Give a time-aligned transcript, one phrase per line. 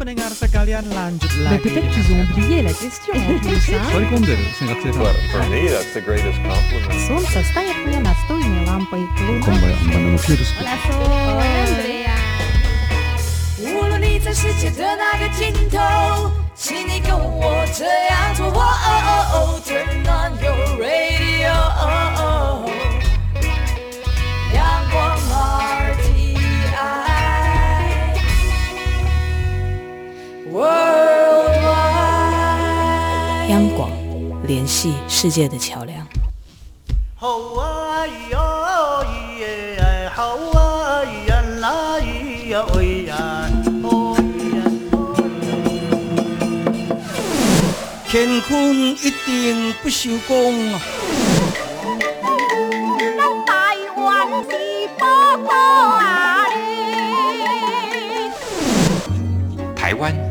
[0.00, 1.62] pendengar sekalian lanjut Mais lagi.
[1.68, 3.72] peut-être qu'ils ont oublié la question en plus.
[3.72, 3.80] hein.
[3.92, 7.06] 座り込んでる生活で Well, for me, that's the greatest compliment.
[7.06, 9.00] Солнце станет мне настольной лампой.
[9.16, 10.54] 今晩很棒的 Q です。
[10.60, 12.16] Andrea.
[13.58, 18.46] 无论你在世界的哪个尽头，请你跟我这样做。
[18.46, 22.89] 哦哦哦，Turn on your radio，阳
[33.49, 33.89] 央广
[34.43, 36.05] 联系世界的桥梁。
[37.15, 38.37] 好啊咿呀
[39.03, 39.05] 咿
[39.39, 43.15] 耶，好啊咿呀啦咿呀喂呀，
[43.83, 44.19] 哦咿
[44.57, 44.59] 呀。
[48.09, 50.81] 乾坤一定不朽功啊！
[53.47, 53.49] 台
[53.95, 54.03] 湾
[54.43, 54.49] 是
[54.99, 55.05] 宝
[55.47, 55.99] 岛啊
[56.49, 56.51] 哩。
[59.75, 60.30] 台湾有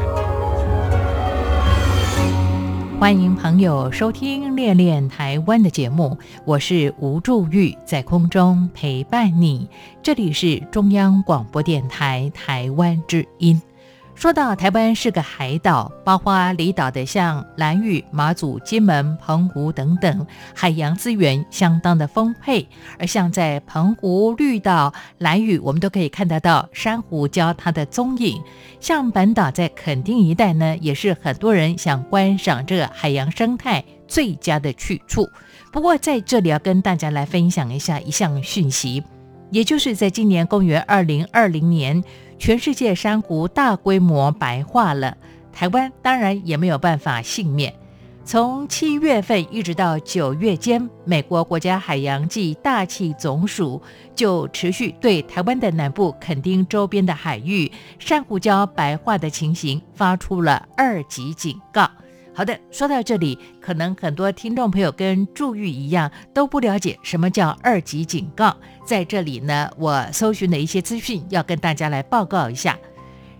[3.01, 9.67] 欢迎朋友收听《恋恋台湾》的节目，我是吴祝玉，在空中陪伴你。
[10.03, 13.59] 这里是中央广播电台台湾之音。
[14.21, 22.67] 说到台湾是个海岛，包括离岛的像兰屿、马祖、金门、澎湖等等，海洋资源相当的丰沛。
[22.99, 28.39] 而像在澎湖、绿岛、兰屿，我们都可以看得到珊瑚礁它的踪影。
[28.79, 35.27] 像本岛在垦丁一带呢，也是很多人想观赏这个海洋生态最佳的去处。
[35.71, 39.01] 不过在这里要跟大家来分享一下一项讯息，
[39.49, 42.03] 也就是在今年公元二零二零年，
[42.41, 45.15] 全世界珊瑚大规模白化了，
[45.53, 47.71] 台湾当然也没有办法幸免。
[48.25, 53.79] 从七月份一直到九月间，美国国家海洋暨大气总署
[54.15, 61.87] 就持续对台湾的南部垦丁周边的海域珊瑚礁白化的情形发出了二级警告。
[62.41, 68.57] 好的，说到这里，可能很多听众朋友跟祝玉一样都不了解什么叫二级警告。
[68.83, 72.75] 在这里呢，我搜寻的一些资讯要跟大家来报告一下。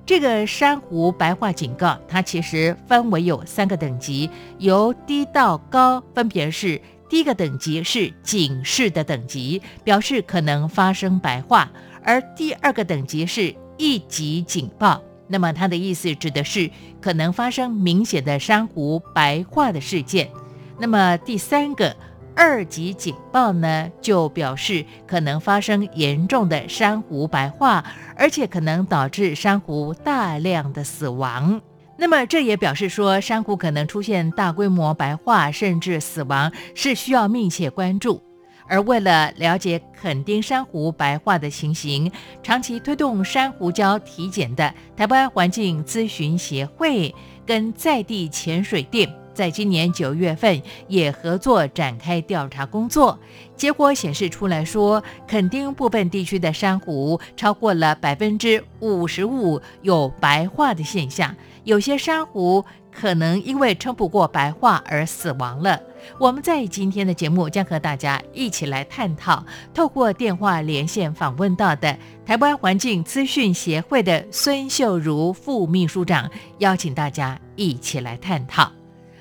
[0.05, 4.29] 这个珊瑚白化警告，它其实分为有三个等级，
[4.59, 6.79] 由低到高，分别是
[7.09, 11.67] 第一个等级是警示的等级，表示可能发生白化；
[12.03, 15.01] 而第二个等级是一级警报。
[15.31, 16.69] 那么它的意思指的是
[16.99, 20.29] 可能发生明显的珊瑚白化的事件。
[20.77, 21.95] 那么第三个
[22.35, 27.83] 二级警报呢，就表示可能发生严重的珊瑚白化，
[28.15, 31.61] 而且可能导致珊瑚大量的死亡。
[31.97, 38.23] 那么这也表示说，珊瑚可能出现大规模白化甚至死亡，是需要密切关注。
[38.67, 42.11] 而为了了解垦丁珊瑚白化的情形，
[42.41, 47.13] 长期推动珊瑚礁体检的台湾环境咨询协会
[47.45, 53.19] 跟在地潜水店，在今年九月份也合作展开调查工作。
[53.55, 65.81] 结果显示出来说，垦丁部分地区的珊瑚超过了百分之五十五有白化的现象，有些珊瑚可能因为撑不过白化而死亡了。
[66.17, 76.29] 我们在今天的节目将和大家一起来探讨，透过电话连线访问到的台湾环境资讯协会的孙秀如副秘书长，
[76.59, 78.71] 邀请大家一起来探讨。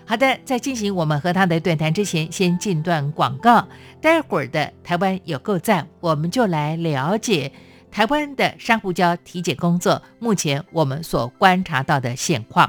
[0.05, 3.67] 好的，在进行我们和他的对谈之前，先进段广告。
[4.01, 7.53] 待会儿的台湾有够赞，我们就来了解
[7.93, 12.69] 台湾的珊瑚礁体检工作目前我们所观察到的现况。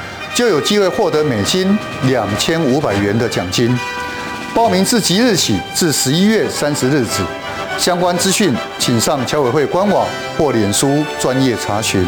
[0.33, 3.77] 就有机会获得美金两千五百元的奖金。
[4.53, 7.23] 报名自即日起至十一月三十日止。
[7.77, 10.05] 相关资讯请上侨委会官网
[10.37, 12.05] 或脸书专业查询。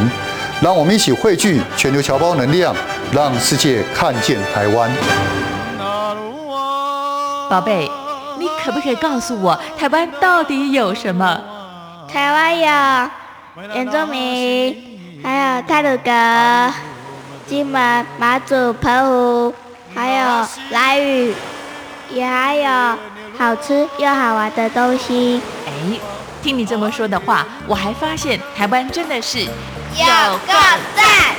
[0.61, 2.75] 让我们一起汇聚全球侨胞能量，
[3.11, 4.89] 让世界看见台湾。
[7.49, 7.89] 宝贝，
[8.39, 11.39] 你可不可以告诉我，台湾到底有什么？
[12.07, 12.65] 台湾有
[13.73, 16.11] 原住民，还有泰鲁格、
[17.45, 19.54] 金门、马祖、澎湖，
[19.94, 21.34] 还有兰屿，
[22.10, 22.98] 也还有
[23.38, 25.42] 好吃又好玩的东西。
[25.68, 26.00] 哎，
[26.42, 29.48] 听你这么说的话，我还发现台湾真的是有
[30.48, 30.54] 够
[30.95, 31.36] 赞！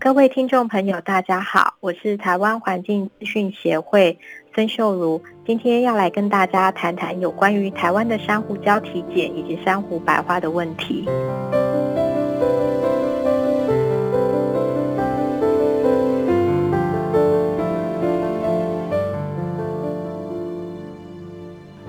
[0.00, 4.18] 各位听众朋友，大家好，我是台湾环境资讯协会
[4.54, 11.08] 孙秀如，今天要来跟大家谈谈有关于台湾的珊瑚礁体检以及珊瑚白化的问题。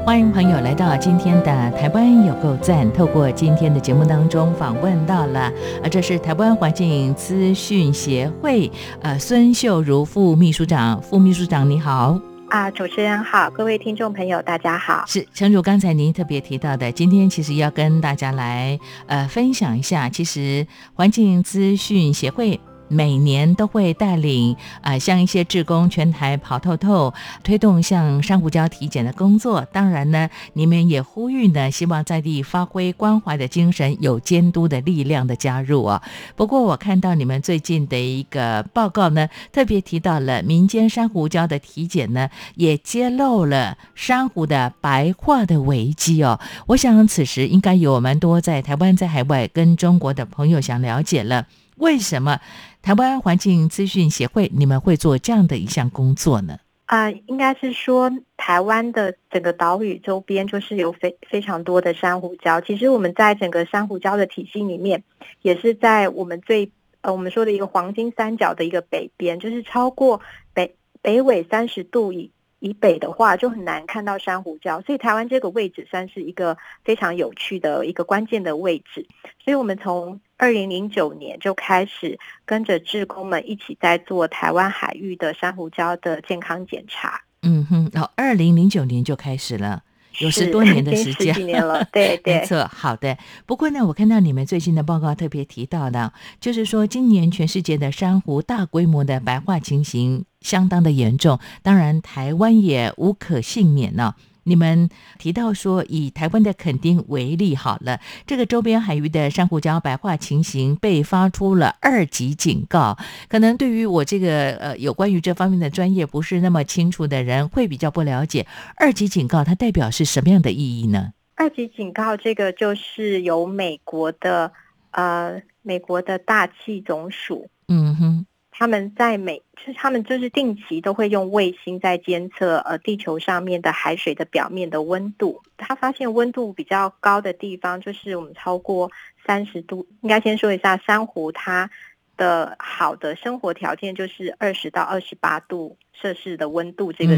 [0.05, 2.89] 欢迎朋友来到今天的台湾有够赞。
[2.93, 5.51] 透过今天的节目当中访问到了，
[5.81, 8.71] 呃，这是台湾环境资讯协会
[9.01, 12.17] 呃孙秀如副秘书长，副秘书长你好。
[12.53, 15.03] 啊，主持人好，各位听众朋友大家好。
[15.07, 22.59] 是，诚如刚才您特别提到的，今天其实要跟大家来呃分享一下，其实环境资讯协会。
[22.87, 27.13] 每年都会带领啊，像一些志工全台跑透透，
[27.43, 29.65] 推动像珊瑚礁体检的工作。
[29.71, 36.03] 当然呢，你们也呼吁呢，希望在地发挥关怀的精神，有监督的力量的加入啊。
[36.35, 46.39] 不过我看到你们最近的一个报告呢，特别提到了民间珊瑚礁的体检呢，也揭露了珊瑚的白化的危机哦。
[46.67, 51.47] 我想此时应该有蛮多在台湾、在海外跟中国的朋友想了解了。
[51.77, 52.39] 为什么
[52.83, 56.57] 台湾环境资讯协会你们会做这样的一项工作呢？
[56.85, 62.59] 啊、应该是说台湾的整个岛屿周边就是有非非常多的珊瑚礁。
[62.59, 65.01] 其实我们在整个珊瑚礁的体系里面，
[65.41, 66.69] 也是在我们最
[66.99, 70.19] 呃我们说的一个黄金三角的一个北边，就是超过
[70.53, 72.31] 北北纬三十度以
[72.63, 74.81] 以北的话，就很难看到珊瑚礁。
[74.85, 79.05] 所以台湾这个位置算是一个非常有趣的一个关键的位置。
[79.43, 87.21] 所以我们从二零零九年就开始跟着志工们一起在做台湾海域的珊瑚礁的健康检查。
[87.41, 89.83] 嗯哼，然后二零零九年就开始了。
[90.19, 92.69] 有十多年的 时间，十几年了 对对没错。
[92.73, 112.97] 好的，不过呢，我看到你们最新的报告特别提到的，就是说今年全世界的珊瑚大规模的白化情形相当的严重，当然台湾也无可幸免呢、你们提到说，以台湾的垦丁为例，好了，这个周边海域的珊瑚礁白化情形被发出了二级警告。
[113.27, 118.45] 可能对于我这个呃有关于这方面的专业不是那么清楚的人，会比较不了解
[118.75, 121.13] 二级警告它代表是什么样的意义呢？
[121.35, 124.51] 二级警告这个就是由美国的
[124.91, 128.25] 呃美国的大气总署，嗯哼，
[128.55, 135.41] 他们在每就是他们就是定期都会用卫星在监测呃地球上面的海水的表面的温度。
[135.57, 138.91] 他发现温度比较高的地方，就是我们超过
[139.25, 139.87] 三十度。
[140.01, 141.69] 应该先说一下珊瑚它
[142.15, 147.15] 的好的生活条件就是二十到二十八度摄氏的温度这个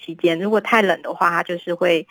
[0.00, 0.38] 期间。
[0.38, 2.06] 如果太冷的话，它就是会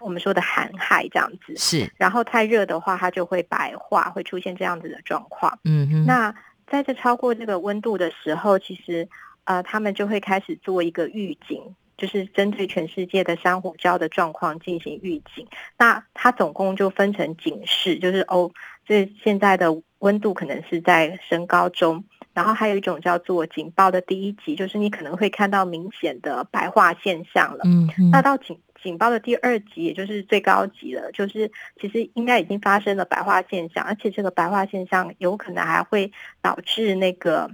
[0.00, 1.56] 我们说的寒害这样子。
[1.56, 5.58] 是，然后太热的话，它就会白化，会出现这样子的状况。
[5.64, 6.34] 嗯哼，那
[6.66, 9.08] 在这超过这个温度的时候，其实
[9.44, 15.46] 呃，他们就会开始做一个预警，就是针对全世界的珊瑚礁的状况进行预警。
[15.78, 18.50] 那它总共就分成警示，就是哦，
[18.86, 22.04] 这现在的温度可能是在升高中。
[22.32, 27.60] 然后还有一种叫做警报的第一级，就是你可能会看到明显的白化现象了。
[27.64, 31.50] 嗯哼，那到警警报的第二级，也就是最高级了，就是
[31.80, 36.12] 其实应该已经发生了白化现象，而且这个白化现象有可能还会
[36.42, 37.50] 导致那个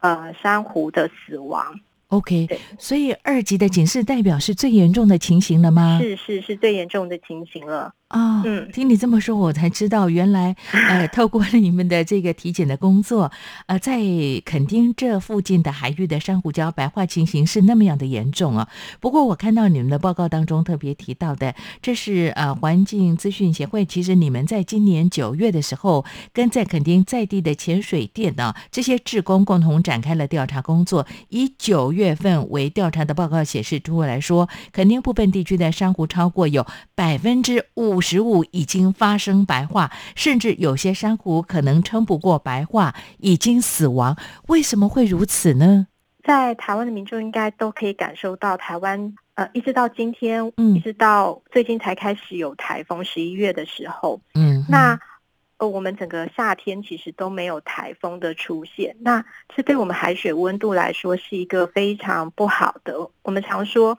[0.00, 1.78] 呃珊瑚的死亡。
[2.08, 6.00] OK，所以二级的警示代表是最严重的情形了吗？
[6.02, 7.94] 是是是最严重的情形了。
[8.10, 10.56] 啊、嗯听你这么说，我才知道原来
[10.88, 13.30] 呃，透过了你们的这个体检的工作，
[13.66, 14.00] 呃，在
[14.44, 18.68] 垦丁这附近的海域的珊瑚礁白化情形是那么样的严重啊。
[18.98, 44.16] 不过我看到你们的报告当中特别提到的，这是呃环境资讯协会，其实你们在今年九月的时候，跟在垦丁在地的潜水店呢、这些志工共同展开了调查工作，以九月份为调查的报告显示出来说，垦丁部分地区的珊瑚超过有百分之五十五已经发生白化，甚至有些珊瑚可能撑不过白化，已经死亡。
[44.48, 45.86] 为什么会如此呢？
[46.22, 54.98] 在台湾的民众应该都可以感受到，台湾呃一直到今天，嗯一直到最近才开始有台风，十一月的时候，嗯，那
[55.56, 62.94] 呃，我们整个夏天其实都没有台风的出现，那这对我们海水温度来说是一个非常不好的。
[63.22, 63.96] 我们常说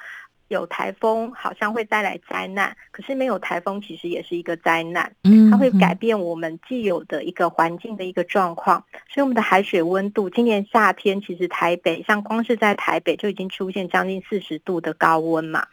[0.52, 8.84] 有台风好像会带来灾难，可是没有台风其实也是一个灾难，嗯它会改变我们既有的一个环境的一个状况。
[9.10, 15.66] 所以我们的海水温度，今年夏天其实台北像光是在台北就已经出现将近四十度的高温嘛，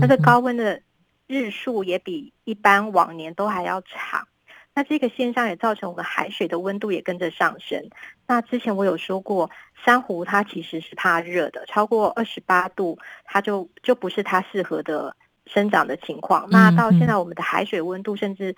[0.00, 0.80] 那这高温的
[1.26, 4.28] 日数也比一般往年都还要长。
[4.76, 7.82] 那这个现象也造成我们海水的温度也跟着上升。
[8.26, 9.50] 那之前我有说过，
[9.84, 15.16] 珊瑚它其实是怕热的，超过二十八度，它就就不是它适合的
[15.46, 16.46] 生长的情况。
[16.50, 18.54] 那到现在我们的海水温度，甚至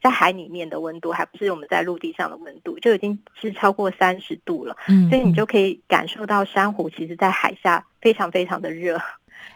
[0.00, 4.76] 在海里面的温度，还不是我们在陆地上的温度，就已经是超过三十度了。
[4.86, 9.00] 嗯所以你就可以感受到珊瑚其实在海下非常非常的热。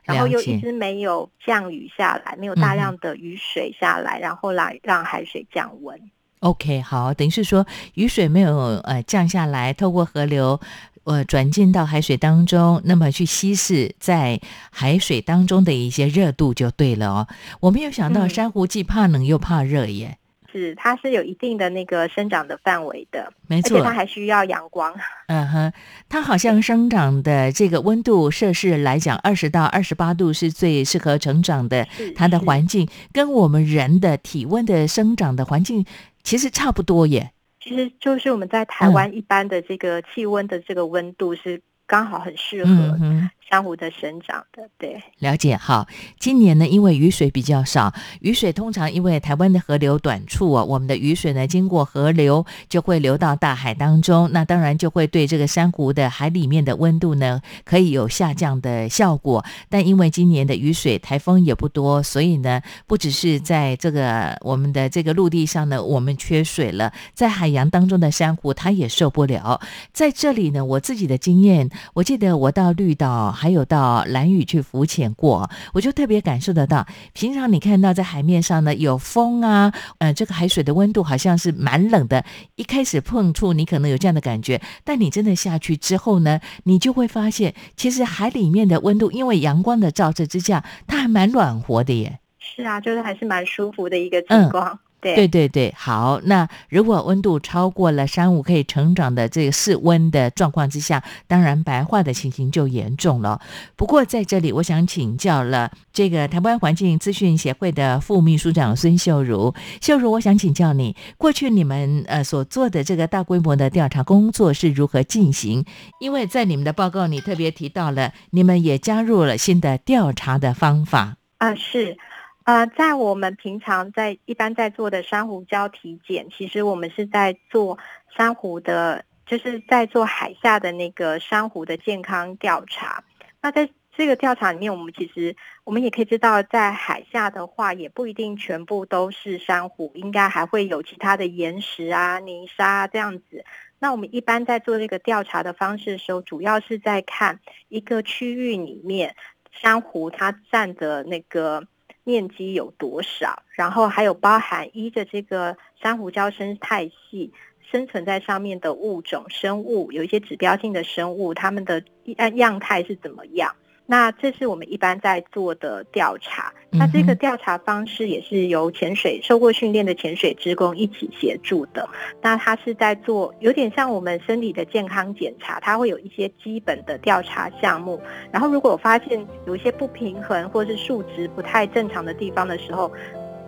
[0.02, 5.98] 然后又一直没有降雨下来，没有大量的雨水下来，然后来让海水降温。
[6.40, 10.60] OK，好，等于是说雨水没有呃降下来，透过河流
[11.04, 14.38] 呃转进到海水当中，那么去稀释在
[14.70, 17.28] 海水当中的一些热度就对了哦。
[17.60, 20.18] 我没有想到嗯珊瑚既怕冷又怕热耶。
[20.60, 24.94] 是，它是有一定的那个生长的范围的，没错而且它还需要阳光。
[25.26, 25.72] 嗯哼，
[26.08, 35.84] 它好像生长的这个温度摄氏来讲，二十到二十八度是最适合成长的，它的环境跟我们人的体温的生长的环境
[36.22, 37.32] 其实差不多耶。
[37.60, 43.30] 其实就是我们在台湾一般的这个气温的这个温度是刚好很适嗯合哼。
[43.48, 44.68] 珊瑚的生长的。
[44.78, 45.86] 对，了解好，
[46.18, 59.44] 今年呢，因为雨水比较少，雨水通常因为台湾的河流短处啊，我们的雨水呢经过河流就会流到大海当中，那当然就会对这个珊瑚的海里面的温度呢可以有下降的效果。
[59.68, 69.60] 但因为今年的雨水台风也不多，所以呢，不只是在这个我们的这个陆地上呢，我们缺水了，在海洋当中的珊瑚它也受不了。
[69.92, 82.24] 在这里呢，我自己的经验，我记得我到绿岛还有到蓝屿去浮潜过，我就特别感受得到，平常你看到在海面上呢有风啊，呃，这个海水的温度好像是蛮冷的，
[82.54, 92.20] 一开始碰触你可能有这样的感觉，但你真的下去之后呢，你就会发现，其实海里面的温度因为阳光的照射之下，它还蛮暖和的耶。
[92.38, 94.78] 是啊，就是还是蛮舒服的一个情况。
[95.04, 96.20] 对对对对，好。
[96.24, 103.40] 那如果温度超过了珊瑚可以成长的这个室温的状况之下，当然白化的情形就严重了。
[103.76, 109.54] 不过在这里，我想请教了这个台湾环境资讯协会的副秘书长孙秀如。
[109.80, 115.64] 秀如，我想请教你，过去你们呃所做的这个大规模的调查工作是如何进行？
[116.00, 121.16] 因为在你们的报告里特别提到了，你们也加入了新的调查的方法。
[121.38, 121.96] 啊、是。
[122.44, 127.78] 呃，在我们平常在一般在做的珊瑚礁体检，其实我们是在做
[128.14, 133.02] 珊瑚的，就是在做海下的那个珊瑚的健康调查。
[133.40, 135.34] 那在这个调查里面，我们其实
[135.64, 143.42] 我们也可以知道，在海下的话，也不一定全部都是珊瑚，应该还会有其他的岩石啊、泥沙这样子。
[143.78, 149.16] 那我们一般在做这个调查的方式的时候，主要是在看一个区域里面
[149.50, 151.66] 珊瑚它占的那个。
[152.04, 153.42] 面积有多少？
[153.50, 157.32] 然后还有包含依着这个珊瑚礁生态系
[157.70, 163.56] 生存在上面的物种生物，有一些指标性的生物，它们的样样态是怎么样？
[163.86, 166.52] 那这是我们一般在做的调查。
[166.70, 171.88] 那这个调查方式也是由潜水受过训练的潜水职工一起协助的。
[172.20, 178.00] 那他是在做有点像我们身体的健康检查，它会有一些基本的调查项目。
[178.32, 182.90] 然后如果发现有一些不平衡或是数值不太正常的地方的时候，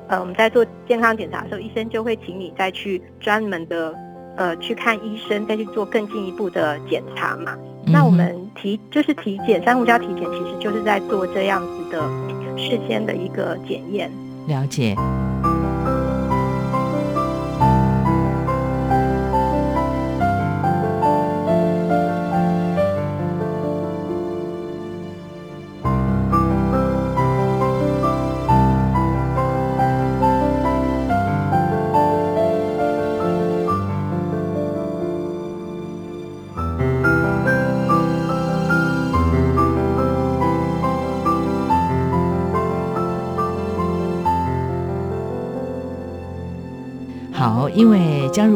[0.09, 3.93] 呃，我们在做健康检查的时候，医生就会请你再去专门的
[4.37, 7.59] 呃去看医生，再去做更进一步的检查嘛。
[7.87, 12.03] 那我们体就是体检，珊瑚礁体检其实就是在做这样子的
[12.59, 14.11] 事先的一个检验。
[14.49, 14.95] 了解。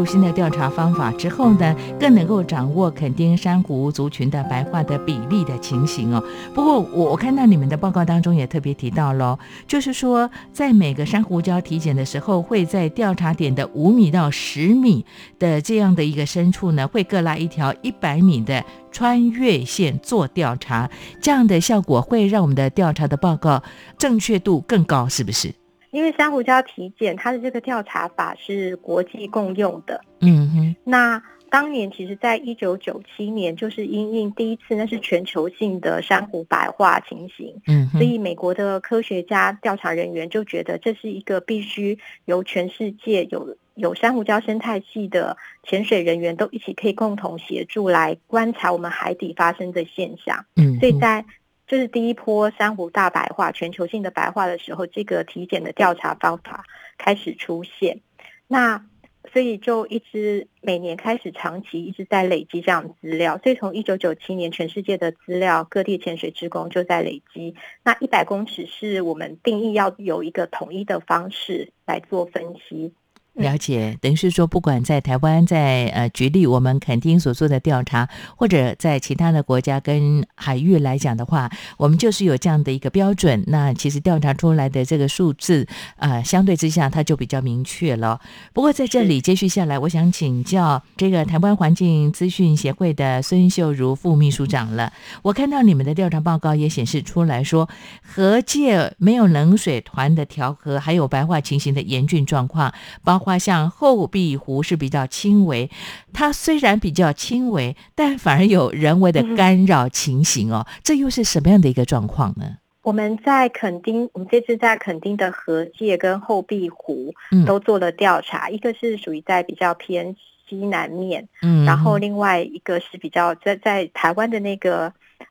[0.04, 6.22] 新的调查方法之后呢，更能够掌握垦丁珊瑚族群的白化的比例的情形哦。
[6.54, 15.04] 不过我我看到你们的报告当中也特别提到喽，就是说在每个珊瑚礁体检的时候，会在调查点的五米到十米
[15.38, 20.90] 的这样的一个深处呢，会各拉一条一百米的穿越线做调查，
[21.20, 23.62] 这样的效果会让我们的调查的报告
[23.98, 25.59] 正确度更高，是不是？
[25.90, 30.00] 因为珊瑚礁体检，它的这个调查法是国际共用的。
[30.20, 37.60] 嗯哼，那当年其实，在一九九七年，就是因应第一次，那是全球性的珊瑚白化情形。
[37.66, 50.44] 嗯，所以美国的科学家、调查人员就觉得这是一个必须由全世界有有珊瑚礁生态系的潜水人员都一起可以共同协助来观察我们海底发生的现象。
[50.54, 51.24] 嗯，所以在
[51.70, 56.64] 就是第一波珊瑚大白化、全球性的白化的时候，这个体检的调查方法
[56.98, 58.00] 开始出现。
[58.48, 58.84] 那
[59.32, 63.38] 所以就一直每年开始长期一直在累积这样的资料。
[63.40, 67.54] 所以从一九九七年，全世界的资料，各地潜水职工就在累积。
[67.84, 72.94] 那一百公尺是我们定义要有一个统一的方式来做分析。
[73.34, 83.42] 了解，等于是说，不管在台湾，在呃，举例我们垦丁所做的调查，或者在其他的国家跟海域来讲的话，我们就是有这样的一个标准。
[83.46, 88.20] 那其实调查出来的这个数字，呃，相对之下它就比较明确了。
[88.52, 94.92] 不过在这里接续下来，我想请教这个台湾环境资讯协会的孙秀如副秘书长了。
[95.22, 97.68] 我看到你们的调查报告也显示出来说，
[98.02, 105.70] 河界没有冷水团的调和，还有白化情形的严峻状况，包括像后壁湖是比较轻微，
[106.12, 112.56] 它虽然比较轻微，但反而有人为的干扰情形哦，这又是什么样的一个状况呢？
[112.82, 117.44] 我们在垦丁，我们这次在垦丁的河界跟后壁湖嗯。
[117.44, 120.16] 都做了调查，一个是属于在比较偏
[120.48, 121.66] 西南面，嗯。
[121.66, 124.90] 然后另外一个是比较在在台湾的那个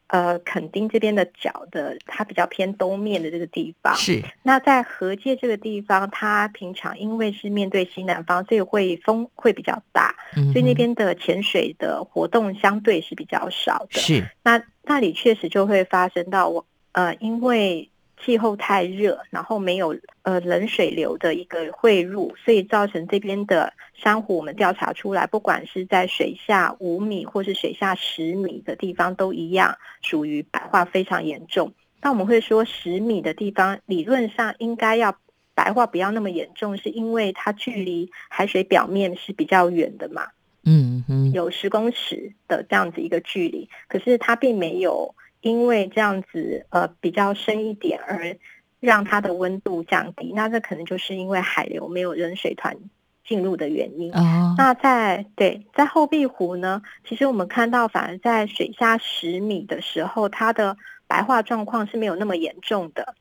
[0.10, 3.96] 呃垦丁这边的角的，它比较偏东面的这个地方。
[3.96, 14.00] 是那在河界这个地方，它平常因为是面对西南方，所以会风会比较大，嗯所以那边的潜水的活动相对是比较少的。
[14.00, 17.90] 是那那里确实就会发生到我呃，因为
[18.24, 31.74] 气候太热，然后没有呃冷水流的一个汇入，所以造成这边的珊瑚，我们调查出来，不管是在水下五米或是水下十米的地方都一样，属于白化非常严重。
[32.02, 35.18] 那我们会说十米的地方，理论上应该要
[35.54, 40.28] 白化不要那么严重，是因为它距离海水表面是比较远的嘛。
[40.64, 48.38] 嗯嗯有十公尺的这样子一个距离，可是它并没有因为这样子呃比较深一点而
[48.80, 52.78] 让它的温度降低，那这可能就是因为海流没有扔水团
[53.26, 54.12] 进入的原因。
[54.14, 60.76] 哦那在对在后壁湖呢，其实我们看到反而在水下十米的时候，它的
[61.08, 63.16] 白化状况是没有那么严重的。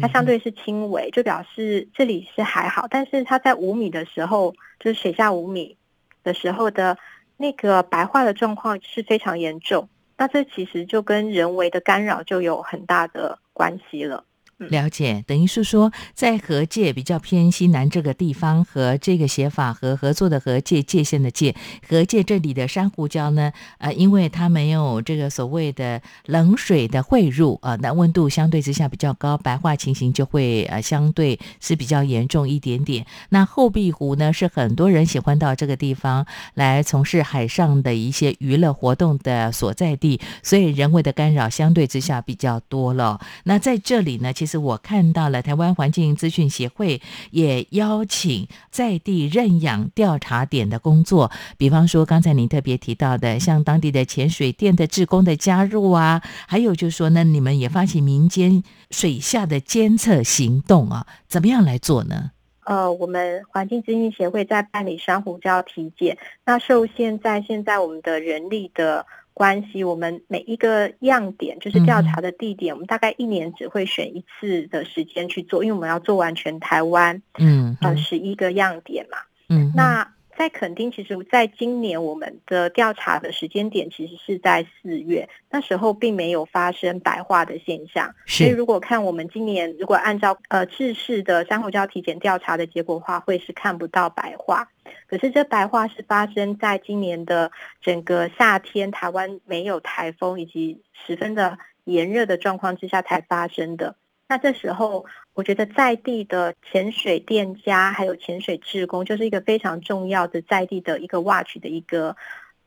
[0.00, 5.76] 它相对是轻微，就表示这里是还好，但是它在五米的时候，就是水下五米
[6.24, 6.96] 的时候的
[7.36, 9.88] 那个白化的状况是非常严重。
[10.24, 14.24] 那这其实就跟人为的干扰就有很大的关系了。
[14.58, 21.54] 了解，等于是说，在河界比较偏西南这个地方和这个写法和合作的河界界限的界，
[21.88, 33.06] 河界这里的珊瑚礁呢，呃，因为它没有这个所谓的冷水的汇入啊、那温度相对之下比较高，白化情形就会呃相对是比较严重一点点。
[33.30, 43.20] 那后壁湖呢，是很多人喜欢到这个地方来从事海上的一些娱乐活动的所在地，所以人为的干扰相对之下比较多了。
[43.44, 62.32] 那在这里呢，其其实我看到了台湾环境资讯协会也邀请在地认养调查点的工作，比方说刚才您特别提到的，像当地的潜水店的职工的加入啊，还有就是说呢，你们也发起民间水下的监测行动啊，怎么样来做呢？
[62.66, 79.18] 呃，我们环境资讯协会在办理珊瑚礁体检，那受限在现在我们的人力的关系，我们每一个样点就是调查的地点，我们大概一年只会选一次的时间去做，因为我们要做完全台湾，嗯呃，十一个样点嘛。
[79.48, 88.14] 嗯，那在垦丁，其实在今年我们的调查的时间点其实是在四月，那时候并没有发生白化的现象。
[88.26, 94.68] 所以如果看我们今年，如果按照呃制式的珊瑚礁体检调查的结果的话，会是看不到白化。
[95.06, 103.96] 可是这白化是发生在今年的整个夏天，台湾没有台风以及十分的炎热的状况之下才发生的。
[104.26, 112.16] 那这时候，我觉得在地的潜水店家还有潜水志工，就是一个非常重要的在地的一个 watch 的一个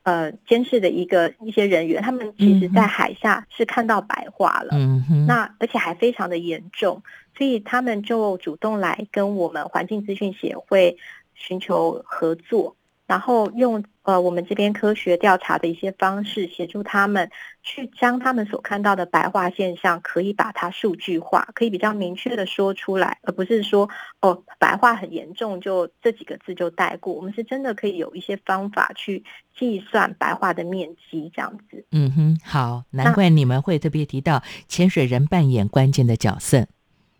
[0.04, 7.02] 呃监视的一个一些人员，他们其实在海下是看到白化了，嗯哼，那而且还非常的严重，
[7.36, 10.96] 所以他们就主动来跟我们环境资讯协会
[11.34, 12.76] 寻求合作。
[13.08, 17.30] 然后用呃我们这边科学调查的一些方式，协助他们
[17.62, 23.88] 去将他们所看到的白化现象，可以把它数据化，可以比较明确的说出来，而不是说
[24.20, 27.14] 哦白化很严重就这几个字就带过。
[27.14, 29.24] 我们是真的可以有一些方法去
[29.58, 31.86] 计算白化的面积，这样子。
[31.92, 36.66] 嗯哼，好，难怪你们会特别提到潜水人扮演关键的角色，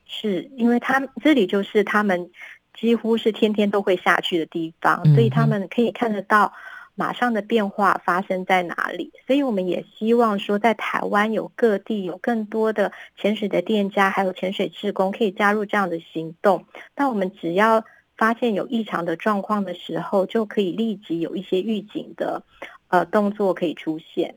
[0.04, 2.30] 是因为他这里就是他们。
[2.80, 6.52] 几乎是天天都会下去的地方，所以他们可以看得到
[6.94, 9.12] 马上的变化发生在哪里。
[9.26, 16.66] 所以我们也希望说，在台湾有各地有更多的潜水的店家，还有潜水志工可以加入这样的行动。
[16.96, 17.84] 那我们只要
[18.16, 22.42] 发现有异常的状况的时候，就可以立即有一些预警的
[22.88, 24.36] 呃动作可以出现。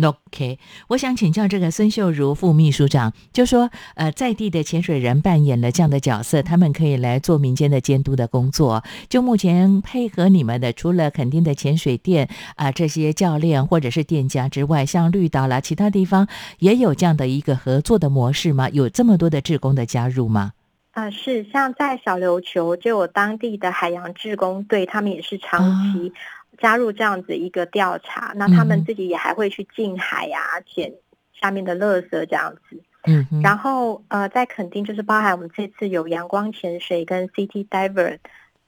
[0.00, 8.84] OK，我想请教这个孙秀如副秘书长，就说呃，在地的潜水人扮演了这样的角色，他们可以来做民间的监督的工作。
[9.08, 16.28] 就目前配合你们的，除了肯定的潜水店啊这些教练或者是店家之外，像绿岛啦，其他地方
[16.60, 18.68] 也有这样的一个合作的模式吗？
[18.70, 20.52] 有这么多的志工的加入吗？
[20.92, 26.12] 啊，是像在小琉球就有当地的海洋志工队，他们也是长期。
[26.58, 30.92] 加入这样子一个调查，那他们自己也还会去近海呀，捡
[31.32, 32.82] 下面的垃圾这样子。
[33.04, 38.18] 嗯，然后呃，在垦丁就是包含我们这次有阳光潜水跟 City Diver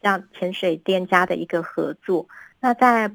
[0.00, 2.28] 这样潜水店家的一个合作。
[2.60, 3.10] 那在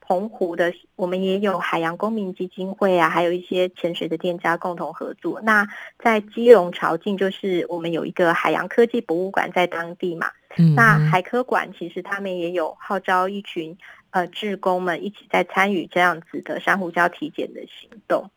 [0.00, 5.40] 澎湖的，我们也有海洋公民基金会啊，还有一些潜水的店家共同合作。
[5.42, 5.66] 那
[5.98, 10.30] 在基隆潮境，就是我们有一个海洋科技博物馆在当地嘛。
[10.56, 13.76] 嗯，那海科馆其实他们也有号召一群。
[14.10, 18.30] 呃，志工们一起在参与这样子的珊瑚礁体检的行动。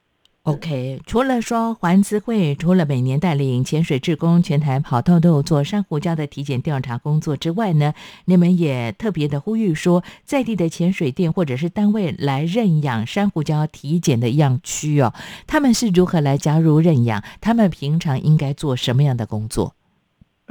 [0.43, 7.93] OK，除了说环资会，除了每年带领潜水志工全台跑透透做珊瑚礁的体检调查工作之外呢，
[8.25, 15.13] 你们也特别的呼吁说，在地的潜水店或者是单位来认养珊瑚礁体检的样区哦，
[15.47, 17.23] 他们是如何来加入认养？
[17.39, 19.75] 他们平常应该做什么样的工作？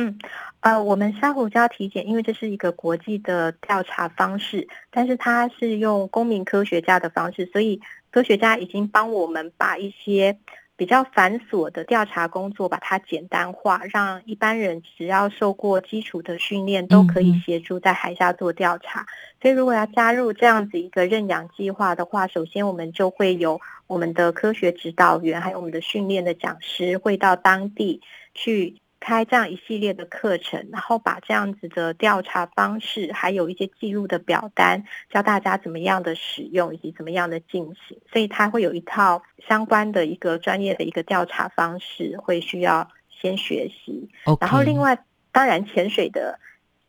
[0.07, 0.19] 嗯。
[0.61, 7.81] 呃，我们珊瑚礁体检，因为这是一个国际的调查方式，但是它是用公民科学家的方式，所以
[8.13, 10.39] 科学家已经帮我们把一些
[10.77, 19.05] 比较繁琐的调查工作把它简单化，让一般人只要受过基础的训练都可以协助在海下做调查。
[19.41, 28.01] 所以如果要加入这样子一个认养计划的话，首先我们就会有我们的科学指导员，还有我们的训练的讲师会到当地
[28.33, 28.77] 去。
[29.03, 37.99] 开这样一系列的课程，然后把这样子的调查方式，还有一些记录的表单，教大家怎么样的使用以及怎么样的进行。
[38.13, 44.09] 所以它会有一套相关的一个专业的一个调查方式，会需要先学习。
[44.41, 44.97] 然后另外，
[45.33, 46.39] 当然潜水的，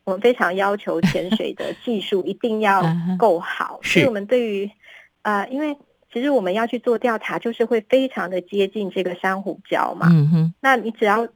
[0.04, 2.80] 我们非常要求潜水的技术一定要
[3.18, 3.80] 够好。
[3.82, 4.70] 所以我们对于
[5.22, 5.76] 呃，因为
[6.12, 10.06] 其实我们要去做调查，就是会非常的接近这个珊瑚礁嘛。
[10.10, 11.26] 嗯哼，那你只要。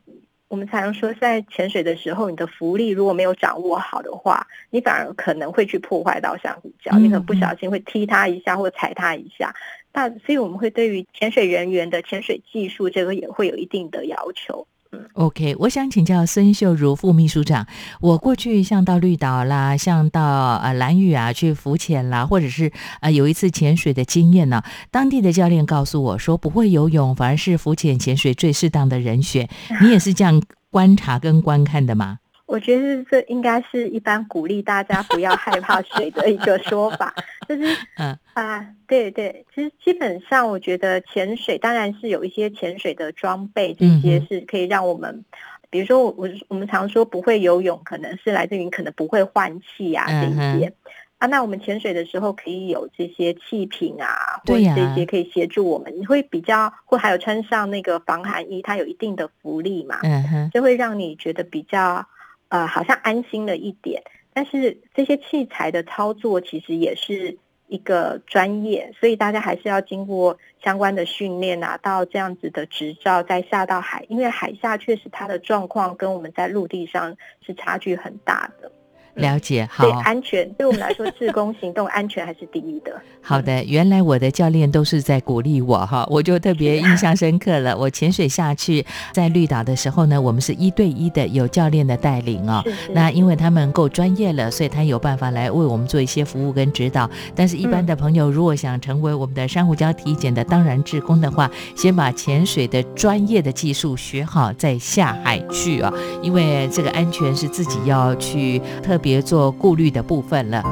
[0.48, 9.54] 我们常说，在潜水的时候，你的浮力如果没有掌握好的话，你反而可能会去破坏到珊瑚礁，你可能不小心会踢它一下或踩它一下。
[9.92, 14.66] 那所以我们会对于潜水人员的潜水技术，这个也会有一定的要求。
[15.14, 17.66] OK，我想请教孙秀如副秘书长，
[18.00, 29.48] 我过去像到绿岛啦，像到呃蓝屿啊去浮潜啦，或者是呃有一次潜水的经验呢，当地的教练告诉我说，不会游泳反而是浮潜潜水最适当的人选。
[29.82, 32.18] 你也是这样观察跟观看的吗？
[32.48, 37.14] 我觉得这应该是一般鼓励大家不要害怕水的一个说法，
[37.46, 38.18] 就是嗯。
[38.32, 45.24] 啊，对对，其实基本上我觉得潜水当然是有一些潜水的装备，这些是可以让我们，
[45.68, 50.72] 比如说我我我们常说不会游泳，可能是来自于可能不会换气啊这些。
[51.18, 62.06] 啊，那我们潜水的时候可以有这些气瓶啊，或者这些可以协助我们，你会比较或还有穿上那个防寒衣，它有一定的浮力嘛，嗯哼，就会让你觉得比较。
[62.48, 78.72] 呃，好像安心了一点，但是这些器材的操作其实也是一个专业，所以大家还是要经过相关的训练，拿到这样子的执照，再下到海，因为海下确实它的状况跟我们在陆地上是差距很大的。
[79.18, 82.92] 了解，好对，安全对我们来说，志工行动安全还是第一的。
[83.20, 87.76] 好的，原来我的教练都是在鼓励我哈，我就特别印象深刻了。
[87.78, 92.62] 我潜水下去，在绿岛的时候呢，我们是一对一的，有教练的带领哦。
[92.64, 97.08] 是是那因为他们够专业了，所以他有办法来为我们做一些服务跟指导。
[97.34, 110.62] 但是，一般的朋友如果想成为我们的珊瑚礁体检的当然志工的话，先把潜水的专业的技术学好，再下海去啊，因为这个安全是自己要去特别别做顾虑的部分了。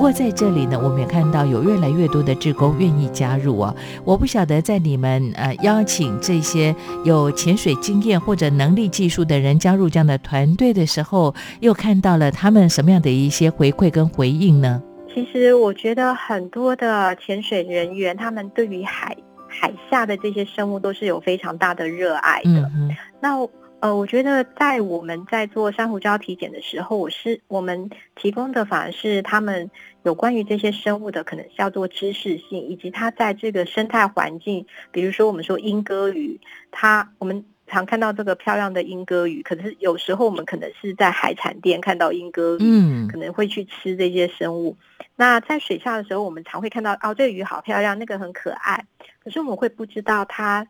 [0.00, 3.74] 过在这里呢，我们也看到有越来越多的志工愿意加入啊。
[4.02, 14.82] 我不晓得在你们呃邀请这些有潜水经验或者能力技术的人加入这样的团队的时候，又看到了他们什么样的一些回馈跟回应呢？
[15.12, 19.14] 其实我觉得很多的潜水人员，他们对于海
[19.48, 22.70] 海下的这些生物都是有非常大的热爱的。
[22.74, 23.46] 嗯那
[23.80, 29.70] 呃，我觉得在我们在做珊瑚礁体检的时候，我是我们提供的反而是他们
[30.02, 44.76] 有关于这些生物的可能叫做知识性，以及它在这个生态环境，比如说我们说莺歌鱼，它我们常看到这个漂亮的莺歌鱼，可是有时候我们可能是在海产店看到莺歌鱼，嗯可能会去吃这些生物。
[45.16, 48.84] 那在水下的时候，我们常会看到哦，这个鱼好漂亮，那个很可爱，
[49.22, 50.66] 可是我们会不知道它。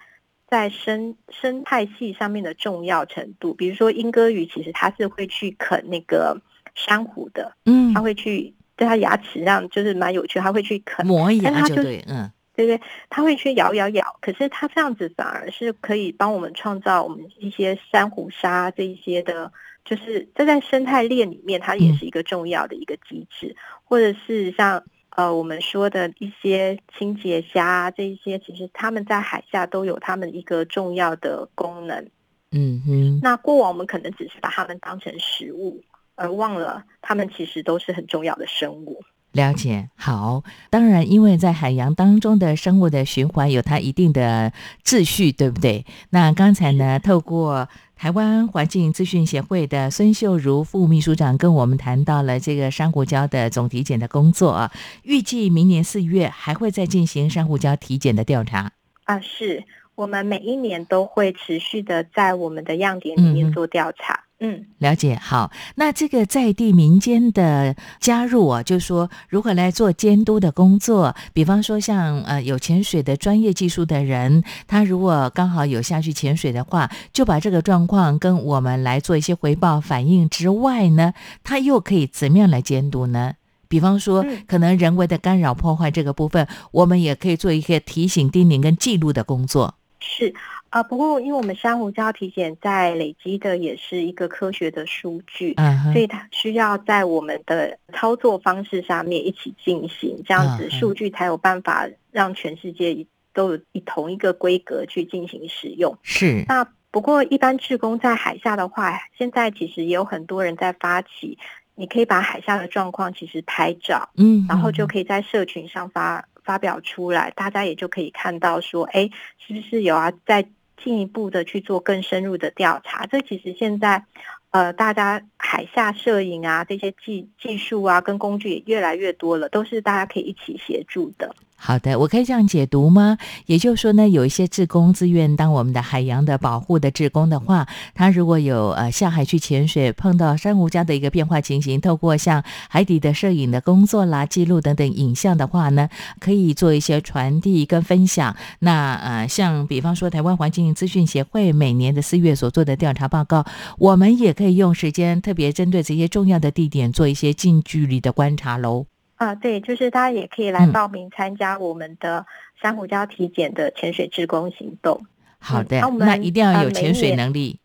[0.50, 6.42] 在生生态系上面的重要程度，比如说莺歌鱼，其实它是会去啃那个
[6.74, 11.74] 珊瑚的，嗯它会去对它牙齿上就是蛮有趣，它会去啃，磨牙但它就
[12.08, 12.32] 嗯。
[12.56, 19.52] 对对，它会去咬咬咬，可是它这样子反而是可以帮我们创造我们一些珊瑚沙这一些的，
[19.84, 24.82] 就是这在生态链里面，它也是一个重要的一个机制，或者是像。
[25.16, 32.08] 呃，我们说的一些清洁虾啊，这一些其实他们在海下都有他们一个重要的功能。
[32.52, 35.82] 嗯哼，那过往我们可能只是把它们当成食物，
[36.20, 39.02] 而忘了它们其实都是很重要的生物。
[39.32, 40.42] 了解，好。
[40.68, 44.52] 当然，因为在海洋当中的生物的循环有它一定的
[44.84, 45.86] 秩序，对不对？
[46.10, 54.72] 那刚才呢，透过台湾环境资讯协会的孙秀如副秘书长跟我们谈到了这个珊瑚礁的总体检的工作啊，
[55.04, 58.72] 预计明年四月还会再进行珊瑚礁体检的调查
[59.04, 64.14] 啊，是我们每一年都会持续的在我们的样点里面做调查。
[64.14, 64.29] 嗯，
[64.78, 65.16] 了解。
[65.16, 81.12] 好，那这个在地民间的加入啊，就是说如何来做监督的工作，比方说像呃有潜水的专业技术的人，他如果刚好有下去潜水的话，就把这个状况跟我们来做一些回报反应之外呢，
[81.44, 83.34] 他又可以怎么样来监督呢？
[83.68, 89.74] 比方说，可能人为的干扰破坏这个部分，我们也可以做一些提醒、叮咛跟记录的工作。
[90.00, 90.34] 是。
[90.70, 103.04] 啊，不过因为我们珊瑚礁体检在累积的也是一个科学的数据，嗯，所以它需要在我们的操作方式上面一起进行，这样子数据才有办法让全世界
[103.34, 105.98] 都有以同一个规格去进行使用。
[106.04, 106.44] 是。
[106.46, 111.36] 那不过一般志工在海下的话，现在其实也有很多人在发起，
[111.74, 119.10] 你可以把海下的状况其实拍照，嗯，然后就可以在社群上发发表出来，大家也就可以看到说，哎，
[119.44, 120.46] 是不是有啊在。
[120.82, 124.04] 进一步的去做更深入的调查，这其实现在，
[124.50, 131.34] 呃，大家海下摄影啊这些技技术啊跟工具也越来越多了，都是大家可以一起协助的。
[131.62, 133.18] 好的，我可以这样解读吗？
[133.44, 148.34] 也就是说呢，有一些志工自愿当我们的海洋的保护的志工的话，他如果有呃下海去潜水，碰到珊瑚礁的一个变化情形，透过像海底的摄影的工作啦、记录等等影像的话呢，可以做一些传递跟分享。
[148.60, 153.44] 那呃，像比方说台湾环境资讯协会每年的四月所做的调查报告，
[153.78, 158.86] 我们也可以用时间特别针对这些重要的地点做一些近距离的观察喽。
[159.20, 162.24] 啊，对，就是大家也可以来报名参加我们的
[162.62, 164.98] 珊瑚礁体检的潜水志工行动。
[165.38, 167.60] 好的，嗯、那一定要有潜水能力。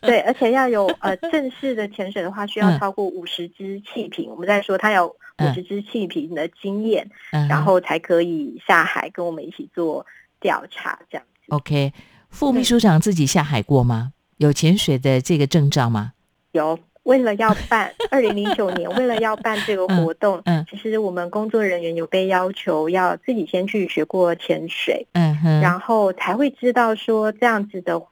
[0.00, 4.28] 对，而且要有呃正式的潜水的话， 需要超过五十支气瓶。
[4.28, 10.04] 我们在说他有五十支气瓶的经验，嗯、然后才可以下海跟我们一起做
[10.40, 11.54] 调查这样子。
[11.54, 11.92] OK，
[12.28, 14.12] 副秘书长自己下海过吗？
[14.38, 16.14] 有潜水的这个证照吗？
[16.50, 16.76] 有。
[17.08, 28.02] 为了要办 二零零九年，为了要办这个活动，嗯嗯其实我们工作人员有被要求要自己先去学过潜水，嗯哼，然后才会知道说这样子的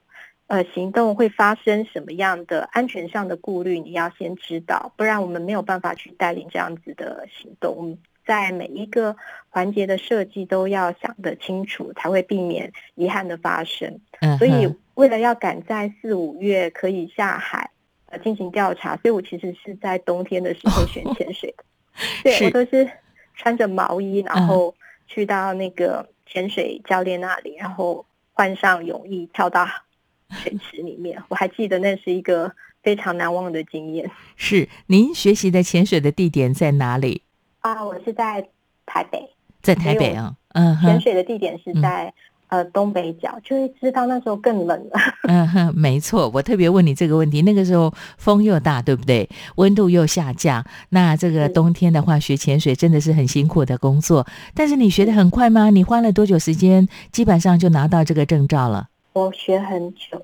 [0.47, 7.75] 呃行动会发生什么样的安全上的顾虑，你要先知道，不然我们没有办法去带领这样子的行动。
[7.77, 9.15] 我们在每一个
[9.49, 13.99] 环节的设计都要想得清楚，才会避免遗憾的发生。
[14.21, 17.69] 嗯所以为了要赶在四五月可以下海
[18.07, 21.63] 呃进行调查，所以我其实是在冬天的时候选潜水的。
[22.23, 22.89] 对我都是
[23.35, 24.75] 穿着毛衣，然嗯后
[25.07, 29.67] 去到那个潜水教练那里，然后换上泳衣跳到
[30.29, 31.23] 水池里面。
[31.29, 37.23] 我还记得那是一个非常难忘的经验 是您学习的潜水的地点在哪里？
[37.61, 37.83] 啊！
[37.83, 38.47] 我是在
[38.85, 39.29] 台北，
[39.61, 42.13] 在台北啊，嗯，潜水的地点是在、
[42.49, 44.99] 呃东北角，就会知道那时候更冷了。
[45.27, 47.41] 嗯哼，没错，我特别问你这个问题。
[47.41, 49.27] 那个时候风又大，对不对？
[49.55, 54.25] 温度又下降，那这个冬天的话，学潜水真的是很辛苦的工作。
[54.53, 55.69] 但是你学的很快吗？
[55.69, 56.87] 你花了多久时间？
[57.11, 58.87] 基本上就拿到这个证照了？
[59.13, 60.23] 我学很久，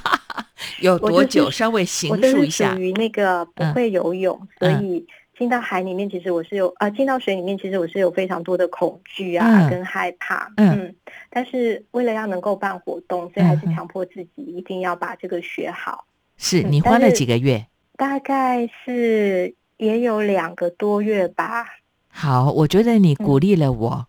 [0.80, 1.44] 有多久？
[1.44, 2.80] 就是稍微形述一下属。
[2.80, 10.94] 于那个不嗯会游泳，所嗯以进到海里面，其实我是有呃，进到水里面，其实我是有非常多的恐惧啊，嗯跟害怕，嗯
[11.30, 16.04] 但是为了要能够办活动，所以还是强迫自己一定要把这个学好。
[16.36, 17.66] 是嗯你花了几个月？
[17.96, 21.66] 大概是也有两个多月吧，
[22.08, 24.06] 好，我觉得你鼓励了我。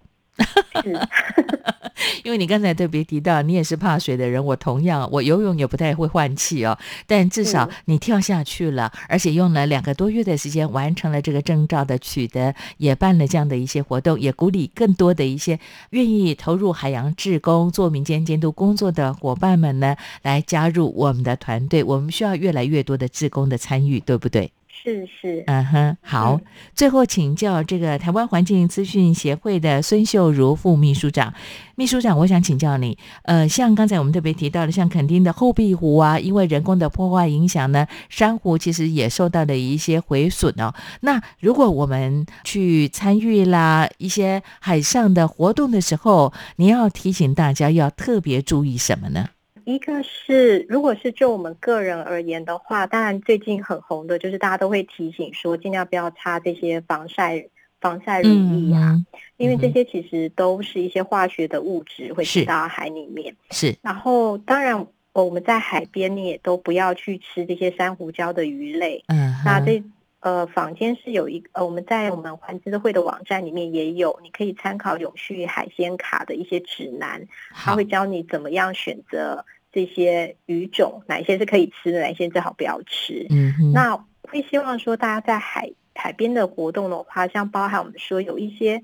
[0.84, 1.00] 是
[2.24, 6.78] 因为你刚才特别提到，你也是怕水的人，我同样，我游泳也不太会换气哦，
[7.08, 15.60] 但至少嗯你跳下去了，而且用了两个多月的时间完成了这个证照的取得，也办了这样的一些活动，也鼓励更多的一些
[15.92, 21.84] 愿意投入海洋志工、做民间监督工作的伙伴们呢，来加入我们的团队。
[21.84, 24.52] 我们需要越来越多的志工的参与，对不对？
[24.86, 26.40] 是是，嗯哼，好。
[26.76, 31.34] 最后请教这个台湾环境资讯协会的孙秀如副秘书长，
[31.76, 40.72] 秘书长，我想请教你，呃，像刚才我们特别提到的，像垦丁的后壁湖啊，因为人工的破坏影响呢，珊瑚其实也受到了一些毁损哦。
[41.02, 49.30] 那如果我们去参与啦一些海上的活动的时候，你要提醒大家要特别注意什么呢？
[49.66, 57.48] 一个是，如果是就我们个人而言的话，当然最近很红的就是大家都会提醒说，尽量不要擦这些防晒
[57.82, 59.06] 防晒乳液啊，嗯，
[59.38, 63.36] 因为这些其实都是一些化学的物质会是进到海里面。
[63.50, 69.04] 是，然后，当然我们在海边，你也都不要去吃这些珊瑚礁的鱼类。
[69.08, 69.84] 嗯，那这
[70.20, 83.28] 呃，坊间是有一呃，我们在我们环资会的网站里面也有，你可以参考永续海鲜卡的一些指南，它会，教你怎么样选择这些鱼种，哪一些是可以吃的，哪一些最好不要吃。
[83.30, 88.82] 嗯哼，那会希望说，大家在海海边的活动的话，像包含我们说有一些，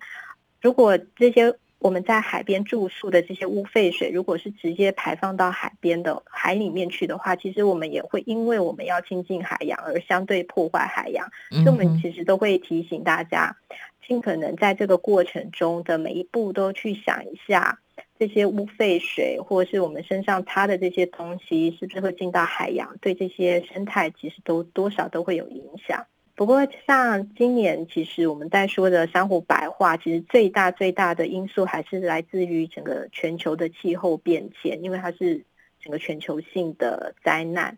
[0.59, 13.55] 如果这些我们在海边住宿的这些污废水，如果是直接排放到海边的海里面去的话，其实我们也会因为我们要亲近海洋而相对破坏海洋，所以我们其实都会提醒大家，
[14.05, 17.79] 尽可能在这个过程中的每一步都去想一下。
[18.21, 22.95] 这些污废水，或者是我们身上擦的这些东西，是不是会进到海洋？
[23.01, 26.05] 对这些生态其实都多少都会有影响。
[26.35, 35.43] 不过，像今年其实我们在说的珊瑚白化，其实最大最大的因素还是来自于整个全球的气候变迁，因为它是
[35.81, 37.75] 整个全球性的灾难。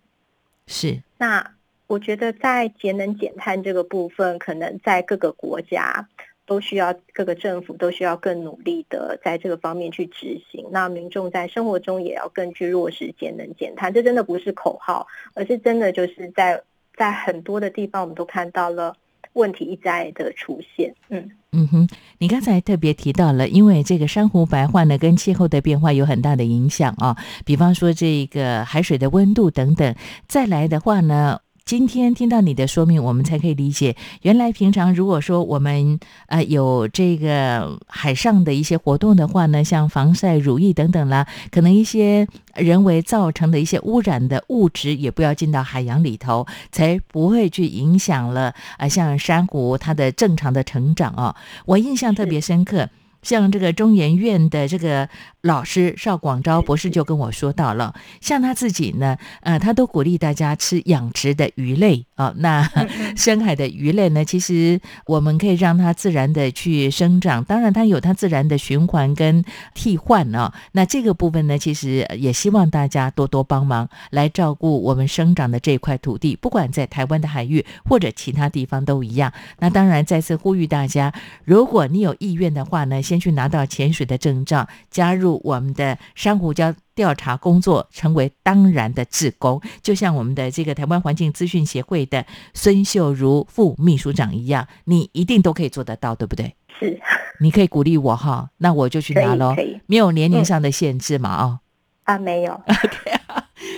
[0.67, 1.53] 是，那
[1.87, 6.09] 我觉得在节能减碳这个部分，可能在各个国家
[6.45, 10.65] 都需要各个政府都需要更努力的在这个方面去执行。
[10.71, 16.61] 那民众在生活中也要更去落实节能减碳，这真的不是口号，而是真的就是在
[16.95, 18.95] 在很多的地方我们都看到了
[19.33, 20.93] 问题一再的出现。
[21.09, 21.31] 嗯。
[21.55, 27.15] 嗯哼，你刚才特别提到了，因为这个珊瑚白化呢，跟气候的变化有很大的影响啊。
[27.45, 29.95] 比方说这个海水的温度等等。
[30.27, 35.97] 再来的话呢，今天听到你的说明，我们才可以理解，原来平常如果说我们
[36.27, 51.33] 呃有这个海上的一些活动的话呢，像防晒、乳液等等啦，可能一些人为造成的一些污染的物质也不要进到海洋里头，才不会去影响了啊、呃像珊瑚它的正常的成长哦。
[51.65, 52.89] 我印象特别深刻。
[53.23, 55.07] 像这个中研院的这个
[55.43, 62.65] 老师邵广昭博士就跟我说到了，像他自己呢，呃，他都鼓励大家吃养殖的鱼类啊、那
[63.17, 79.33] 深海的鱼类呢，其实我们可以让它自然的去生长，当然它有它自然的循环跟替换啊、那这个部分呢，其实也希望大家多多帮忙来照顾我们生长的这块土地，不管在台湾的海域或者其他地方都一样。
[79.59, 81.13] 那当然再次呼吁大家，
[81.43, 96.55] 如果你有意愿的话呢，先去拿到潜水的证照，加入我们的珊瑚礁调查工作，成为当然的志工，就像我们的这个台湾环境资讯协会的孙秀如副秘书长一样，你一定都可以做得到，对不对？
[96.79, 96.99] 是。
[97.41, 99.55] 你可以鼓励我哈，那我就去拿喽
[99.87, 101.59] 没有年龄上的限制嘛，哦。
[102.03, 102.61] 啊，没有，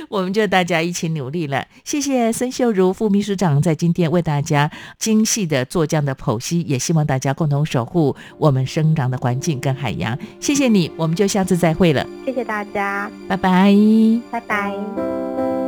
[0.09, 1.65] 我们就大家一起努力了。
[1.83, 10.17] 谢谢孙秀如副秘书长在今天为大家精细的做这样的剖析，也希望大家共同守护我们生长的环境跟海洋。
[10.39, 13.75] 谢谢你，我们就下次再会了，谢谢大家，拜拜。
[14.31, 15.64] 拜拜。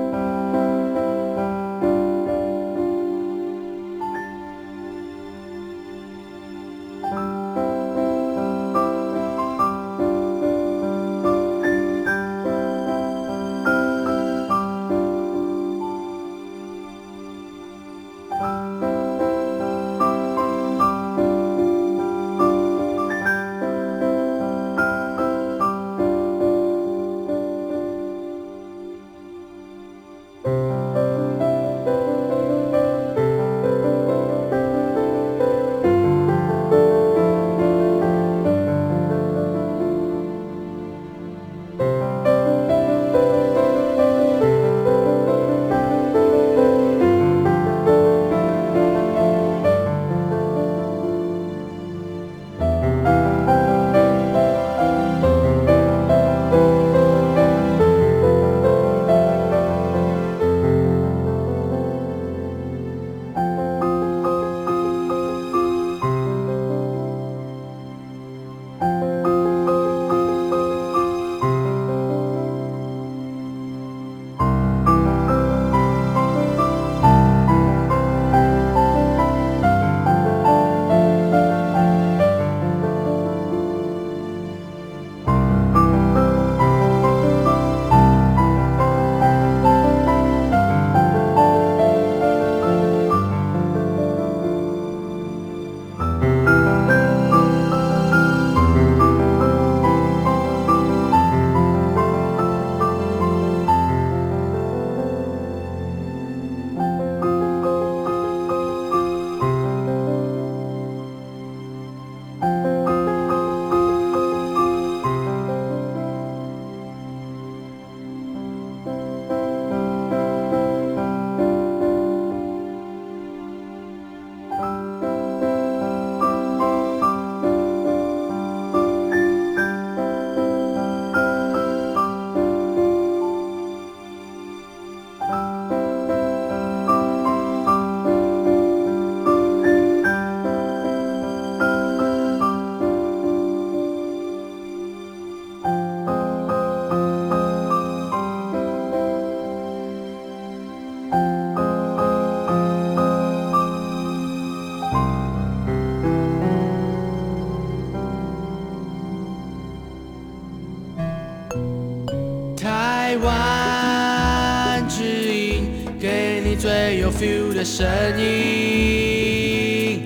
[167.78, 167.86] 声
[168.20, 170.04] 音。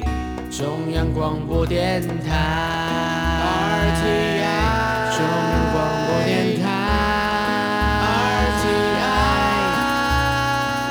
[0.49, 2.05] 中央广播电台
[3.95, 4.11] 中
[4.41, 6.67] 央广播电台。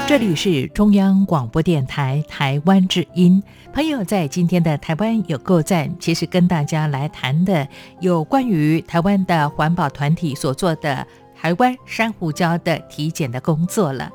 [0.08, 3.42] 这里是中央广播电台台湾之音。
[3.74, 7.68] 朋友在今天的台湾有够赞，其实跟大家来谈的
[8.00, 11.06] 有关于台湾的环保团体所做的
[11.38, 14.10] 台湾珊瑚礁的体检的工作了。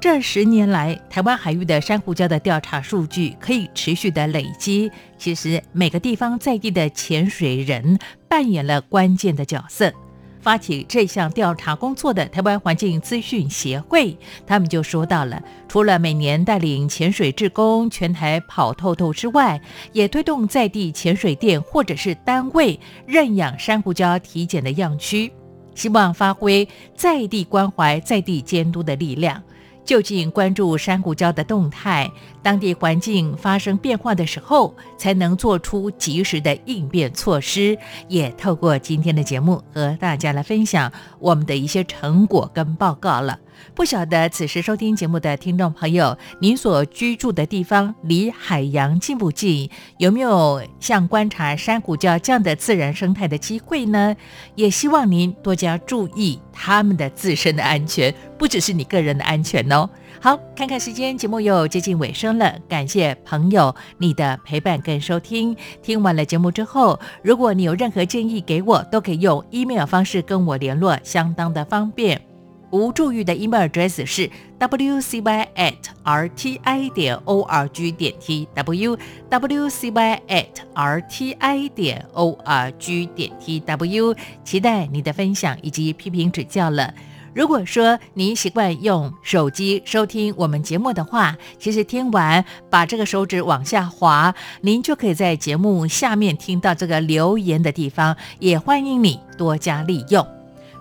[0.00, 4.88] 这十年来，台湾海域的珊瑚礁的调查数据可以持续的累积。
[5.18, 9.92] 其实每个地方在地的潜水人扮演了关键的角色。
[10.40, 19.60] 发起这项调查工作的台湾环境资讯协会，他们就说到了，除了每年带领潜水志工全台跑透透之外，
[19.92, 25.32] 也推动在地潜水店或者是单位认养珊瑚礁体检的样区，
[25.74, 29.42] 希望发挥在地关怀、在地监督的力量。
[29.88, 32.12] 就近关注山谷礁的动态，
[32.42, 37.78] 当地环境发生变化的时候，才能做出及时的应变措施。
[38.06, 43.38] 也透过今天的节目和大家来分享我们的一些成果跟报告了。
[43.74, 49.70] 不晓得此时收听节目的听众朋友，您所居住的地方离海洋近不近？
[49.98, 54.14] 有没有像观察珊瑚礁这样的自然生态的机会呢？
[54.54, 59.88] 也希望您多加注意他们的自身的安全，不只是你个人的安全哦。
[60.20, 65.56] 好，看看时间，节目又接近尾声了，感谢朋友你的陪伴跟收听。
[65.80, 72.27] 听完了节目之后，如果你有任何建议给我，都可以用 email 方式跟我联络，相当的方便。
[72.70, 78.98] 无助玉的 email address 是 wcy at rti 点 org 点 tw
[79.30, 86.92] wcy at rti 点 org 点 tw，期待你的分享以及批评指教了。
[87.34, 100.37] 如果说您习惯用手机收听我们节目的话，其实听完把这个手指往下滑，您就可以在节目下面听到这个留言的地方，也欢迎你多加利用。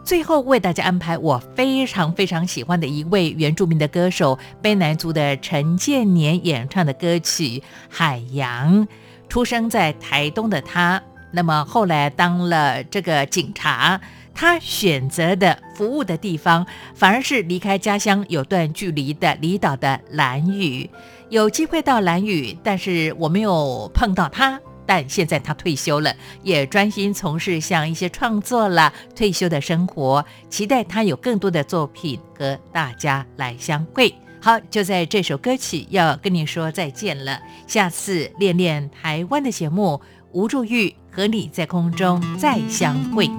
[0.08, 8.88] 最后为大家安排我非常非常喜欢的一位原住民的歌手卑南族的陈建年演唱的歌曲《海洋》。
[9.28, 11.04] 出生在台东的他，
[11.34, 14.00] 那么后来当了这个警察，
[14.34, 20.90] 他选择的服务的地方反而是离开家乡有段距离的离岛的兰屿。
[21.28, 24.58] 有机会到兰屿，但是我没有碰到他。
[24.88, 30.26] 但现在他退休了，也专心从事像一些创作啦，退休的生活。
[30.50, 34.16] 期待他有更多的作品和大家来相会。
[34.40, 37.40] 好，就在这首歌曲要跟你说再见了。
[37.68, 40.00] 下次练练台湾的节目，
[40.32, 43.30] 吴祝玉和你在空中再相会。